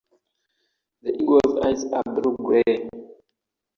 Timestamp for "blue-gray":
2.19-2.89